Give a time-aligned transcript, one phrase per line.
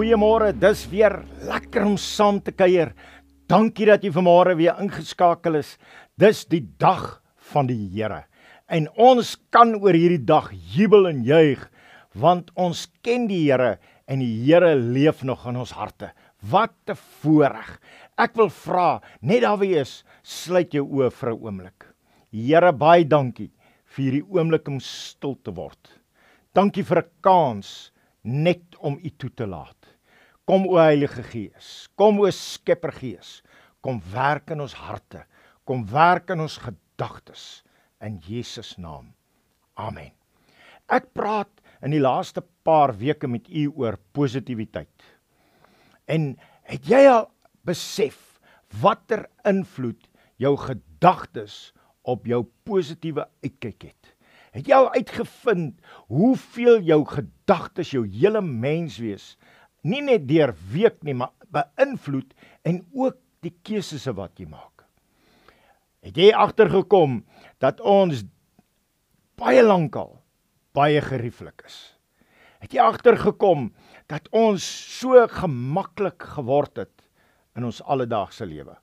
[0.00, 0.54] Goeiemôre.
[0.56, 2.94] Dis weer lekker om saam te kuier.
[3.52, 5.74] Dankie dat jy vanmôre weer ingeskakel is.
[6.16, 7.18] Dis die dag
[7.50, 8.22] van die Here.
[8.64, 11.66] En ons kan oor hierdie dag jubel en juig
[12.16, 13.74] want ons ken die Here
[14.08, 16.14] en die Here leef nog in ons harte.
[16.40, 17.68] Wat 'n voorreg.
[18.16, 21.84] Ek wil vra, net daar wie is, sluit jou oë vir 'n oomblik.
[22.32, 23.52] Here, baie dankie
[23.84, 26.00] vir hierdie oomblik om stil te word.
[26.54, 27.92] Dankie vir 'n kans
[28.22, 29.79] net om U toe te laat.
[30.50, 33.36] Kom o Heilige Gees, kom o Skeppergees,
[33.86, 35.20] kom werk in ons harte,
[35.62, 37.44] kom werk in ons gedagtes
[38.02, 39.12] in Jesus naam.
[39.78, 40.10] Amen.
[40.90, 45.06] Ek praat in die laaste paar weke met u oor positiwiteit.
[46.10, 46.32] En
[46.66, 47.28] het jy al
[47.62, 48.18] besef
[48.82, 50.10] watter invloed
[50.42, 51.70] jou gedagtes
[52.02, 54.14] op jou positiewe uitkyk het?
[54.58, 55.78] Het jy al uitgevind
[56.10, 59.36] hoeveel jou gedagtes jou hele menswees
[59.86, 62.34] nie net deur week nie, maar beïnvloed
[62.68, 64.84] en ook die keuses wat jy maak?
[66.04, 67.20] Het jy agtergekom
[67.60, 68.24] dat ons
[69.40, 70.16] baie lankal
[70.76, 71.78] baie gerieflik is?
[72.60, 73.70] Het jy agtergekom
[74.12, 74.64] dat ons
[75.00, 76.94] so gemaklik geword het
[77.56, 78.76] in ons alledaagse lewe?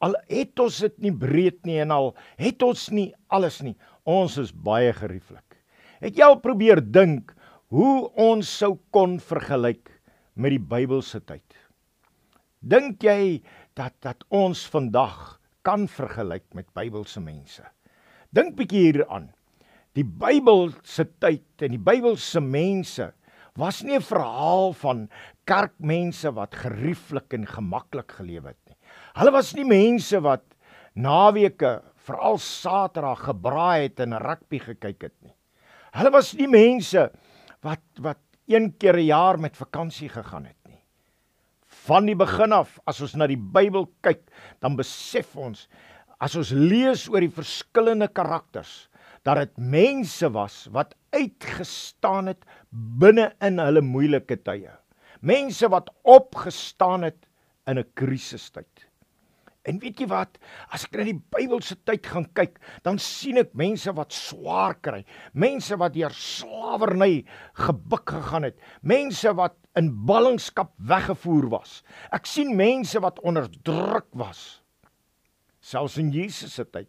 [0.00, 3.76] Al het ons dit nie breed nie en al het ons nie alles nie,
[4.08, 5.44] ons is baie gerieflik.
[6.00, 7.34] Het jy al probeer dink
[7.70, 9.99] hoe ons sou kon vergelyk
[10.34, 11.58] met die Bybelse tyd?
[12.60, 13.40] Dink jy
[13.78, 17.64] dat dat ons vandag kan vergelyk met Bybelse mense?
[18.30, 19.30] Dink bietjie hieraan.
[19.96, 23.10] Die Bybelse tyd en die Bybelse mense
[23.58, 25.08] was nie 'n verhaal van
[25.44, 28.76] kerkmense wat gerieflik en gemaklik geleef het nie.
[29.14, 30.44] Hulle was nie mense wat
[30.94, 35.34] naweke, veral Saterdag gebraai het en rugby gekyk het nie.
[35.92, 37.10] Hulle was nie mense
[37.62, 38.18] wat wat
[38.50, 40.82] een keer 'n jaar met vakansie gegaan het nie.
[41.86, 44.20] Van die begin af, as ons na die Bybel kyk,
[44.60, 45.68] dan besef ons
[46.20, 48.88] as ons lees oor die verskillende karakters
[49.24, 54.70] dat dit mense was wat uitgestaan het binne in hulle moeilike tye.
[55.20, 57.26] Mense wat opgestaan het
[57.66, 58.89] in 'n krisistyd.
[59.68, 60.38] En weet jy wat?
[60.72, 62.56] As ek na die Bybelse tyd gaan kyk,
[62.86, 65.02] dan sien ek mense wat swaar kry,
[65.36, 67.26] mense wat deur slawerny
[67.60, 71.80] gebuk gegaan het, mense wat in ballingskap weggevoer was.
[72.14, 74.62] Ek sien mense wat onderdruk was.
[75.60, 76.88] Selfs in Jesus se tyd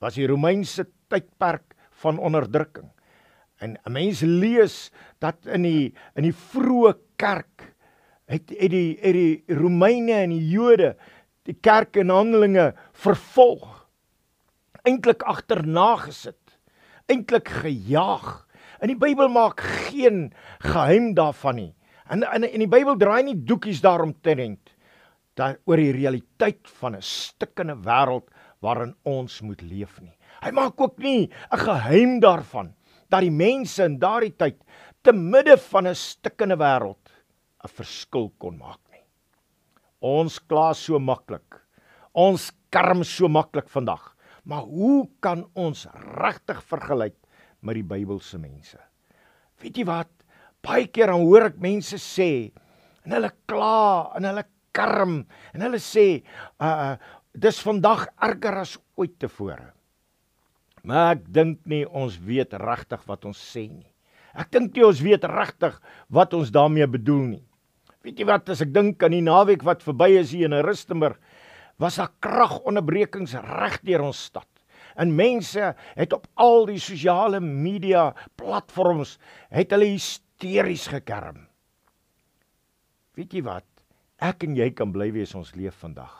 [0.00, 2.88] was die Romeinse tydperk van onderdrukking.
[3.60, 4.90] En 'n mens lees
[5.20, 7.74] dat in die in die vroeë kerk
[8.26, 10.96] het het die het die Romeine en die Jode
[11.48, 13.86] die kerk in Handelinge vervolg.
[14.84, 16.58] Eintlik agterna gesit.
[17.10, 18.46] Eintlik gejaag.
[18.80, 20.30] In die Bybel maak geen
[20.64, 21.72] geheim daarvan nie.
[22.10, 24.72] En in in die Bybel draai nie doekies daarom te rent
[25.38, 28.28] dat oor die realiteit van 'n stikkende wêreld
[28.60, 30.16] waarin ons moet leef nie.
[30.42, 32.74] Hy maak ook nie 'n geheim daarvan
[33.08, 34.56] dat die mense in daardie tyd
[35.02, 37.04] te midde van 'n stikkende wêreld
[37.64, 38.80] 'n verskil kon maak.
[40.00, 41.60] Ons kla so maklik.
[42.16, 44.16] Ons kerm so maklik vandag.
[44.48, 45.84] Maar hoe kan ons
[46.16, 47.16] regtig vergelyk
[47.60, 48.80] met die Bybelse mense?
[49.60, 50.08] Weet jy wat?
[50.64, 52.50] Baie keer dan hoor ek mense sê
[53.04, 54.44] en hulle kla en hulle
[54.76, 55.20] kerm
[55.54, 56.22] en hulle sê
[56.60, 56.96] uh
[57.30, 59.68] dis vandag erger as ooit tevore.
[60.82, 63.86] Maar ek dink nie ons weet regtig wat ons sê nie.
[64.34, 65.76] Ek dink nie ons weet regtig
[66.10, 67.44] wat ons daarmee bedoel nie.
[68.04, 71.18] Weet jy wat as ek dink aan die naweek wat verby is hier in Rustenburg,
[71.80, 74.48] was daar kragonderbrekings reg deur ons stad.
[75.00, 79.18] En mense het op al die sosiale media platforms
[79.52, 81.46] het hulle hysteries gekerm.
[83.16, 83.68] Weet jy wat?
[84.20, 86.12] Ek en jy kan bly wees ons leef vandag.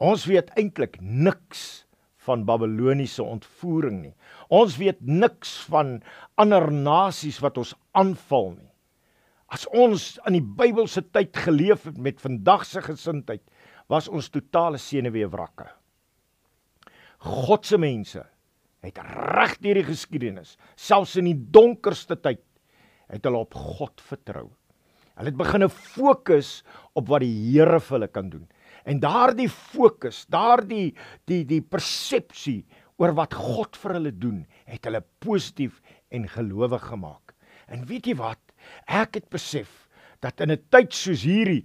[0.00, 1.84] Ons weet eintlik niks
[2.24, 4.14] van Babiloniese ontvoering nie.
[4.48, 5.98] Ons weet niks van
[6.40, 8.69] ander nasies wat ons aanval nie.
[9.50, 13.42] As ons in die Bybelse tyd geleef het met vandag se gesindheid,
[13.90, 15.66] was ons totale senuweewrakke.
[17.20, 18.22] God se mense
[18.80, 22.40] het reg deur die geskiedenis, selfs in die donkerste tyd,
[23.10, 24.46] het hulle op God vertrou.
[25.18, 26.60] Hulle het begin fokus
[26.96, 28.46] op wat die Here vir hulle kan doen.
[28.88, 30.94] En daardie fokus, daardie
[31.28, 32.62] die die persepsie
[33.00, 37.29] oor wat God vir hulle doen, het hulle positief en gelowig gemaak.
[37.70, 38.40] En weet jy wat?
[38.86, 39.88] Ek het besef
[40.20, 41.64] dat in 'n tyd soos hierdie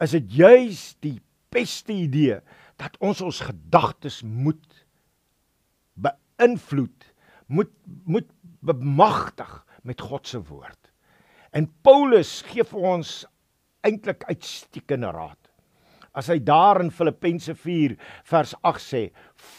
[0.00, 1.20] is dit juis die
[1.54, 2.40] beste idee
[2.76, 4.86] dat ons ons gedagtes moet
[5.94, 7.12] beïnvloed,
[7.46, 7.70] moet
[8.04, 8.28] moet
[8.64, 10.90] bemagtig met God se woord.
[11.52, 13.24] En Paulus gee vir ons
[13.84, 15.38] eintlik uitstekende raad.
[16.14, 19.02] As hy daar in Filippense 4 vers 8 sê,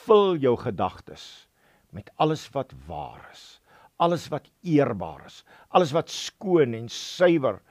[0.06, 1.48] vul jou gedagtes
[1.96, 3.55] met alles wat waar is,
[3.97, 7.62] alles wat eerbaar is, alles wat skoon en suiwer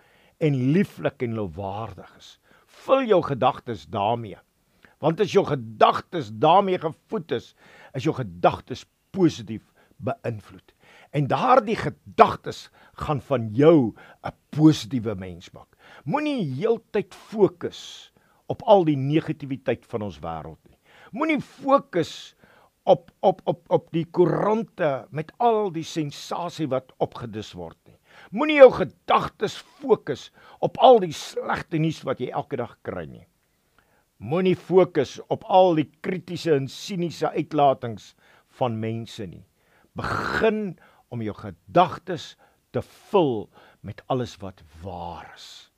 [0.42, 2.38] en lieflik en lofwaardig is.
[2.84, 4.38] Vul jou gedagtes daarmee.
[5.04, 7.52] Want as jou gedagtes daarmee gevoed is,
[7.94, 9.66] is jou gedagtes positief
[10.04, 10.72] beïnvloed.
[11.14, 12.68] En daardie gedagtes
[12.98, 13.94] gaan van jou
[14.24, 15.76] 'n positiewe mens maak.
[16.04, 18.12] Moenie heeltyd fokus
[18.46, 20.78] op al die negatiwiteit van ons wêreld nie.
[21.12, 22.34] Moenie fokus
[22.84, 27.96] op op op op die koerante met al die sensasie wat opgedis word nie.
[28.30, 30.28] Moenie jou gedagtes fokus
[30.60, 33.26] op al die slegte nuus wat jy elke dag kry nie.
[34.20, 38.12] Moenie fokus op al die kritiese en siniese uitlatings
[38.60, 39.44] van mense nie.
[39.96, 40.76] Begin
[41.08, 42.34] om jou gedagtes
[42.74, 43.48] te vul
[43.86, 45.70] met alles wat waar is.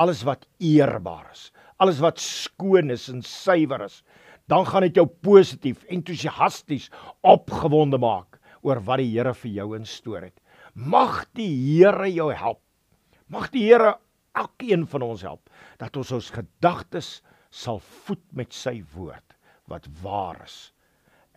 [0.00, 4.00] Alles wat eerbaar is, alles wat skoon is en suiwer is,
[4.50, 6.90] dan gaan dit jou positief, entoesiasties,
[7.22, 10.38] opgewonde maak oor wat die Here vir jou instoor het.
[10.74, 12.60] Mag die Here jou help.
[13.28, 13.96] Mag die Here
[14.38, 17.20] elkeen van ons help dat ons ons gedagtes
[17.52, 19.36] sal voed met sy woord
[19.68, 20.72] wat waar is.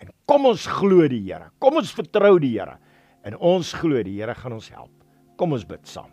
[0.01, 1.49] En kom ons glo die Here.
[1.59, 2.77] Kom ons vertrou die Here.
[3.25, 4.91] En ons glo die Here gaan ons help.
[5.39, 6.11] Kom ons bid saam.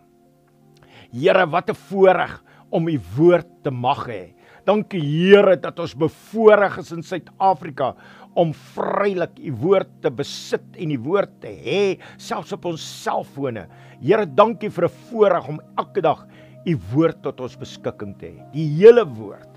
[1.13, 2.41] Here, wat 'n voorreg
[2.71, 4.33] om u woord te mag hê.
[4.63, 7.93] Dankie Here dat ons bevoorreg is in Suid-Afrika
[8.39, 11.81] om vrylik u woord te besit en u woord te hê
[12.15, 13.67] selfs op ons selfone.
[13.99, 16.25] Here, dankie vir 'n voorreg om elke dag
[16.65, 18.51] u woord tot ons beskikking te hê.
[18.53, 19.51] Die hele woord,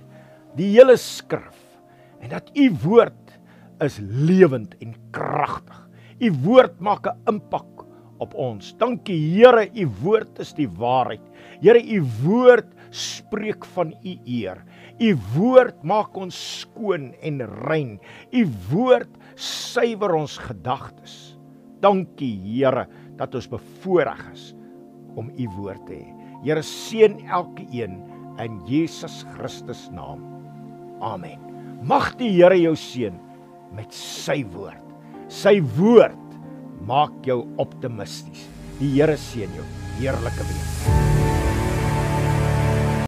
[0.56, 1.62] die hele skrif
[2.20, 3.38] en dat u woord
[3.80, 5.88] is lewend en kragtig.
[6.20, 7.86] U woord maak 'n impak
[8.18, 8.74] op ons.
[8.78, 11.22] Dankie Here, u woord is die waarheid.
[11.60, 14.62] Here, u woord spreek van u eer.
[14.96, 17.96] U woord maak ons skoon en rein.
[18.32, 21.36] U woord suiwer ons gedagtes.
[21.84, 22.86] Dankie Here
[23.18, 24.50] dat ons bevoorreg is
[25.16, 26.14] om u woord te hê.
[26.44, 28.00] Here seën elke een
[28.40, 30.24] in Jesus Christus naam.
[31.04, 31.40] Amen.
[31.84, 33.16] Mag die Here jou seën
[33.76, 34.80] met sy woord.
[35.28, 36.38] Sy woord
[36.88, 38.48] maak jou optimisties.
[38.80, 39.68] Die Here seën jou.
[40.00, 41.15] Heerlike week.